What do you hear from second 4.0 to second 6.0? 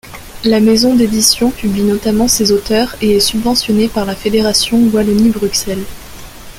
la Fédération Wallonie-Bruxelles.